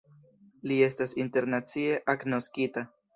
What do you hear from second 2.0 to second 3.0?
agnoskita.